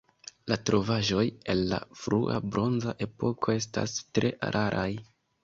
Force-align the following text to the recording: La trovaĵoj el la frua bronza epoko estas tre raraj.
La 0.51 0.55
trovaĵoj 0.69 1.25
el 1.55 1.61
la 1.73 1.79
frua 2.05 2.39
bronza 2.47 2.95
epoko 3.07 3.55
estas 3.59 3.95
tre 4.19 4.35
raraj. 4.59 4.91